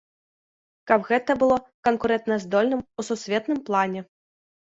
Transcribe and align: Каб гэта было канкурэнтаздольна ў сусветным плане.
Каб 0.91 0.99
гэта 1.09 1.31
было 1.43 1.57
канкурэнтаздольна 1.87 2.75
ў 2.81 3.01
сусветным 3.09 3.59
плане. 3.67 4.01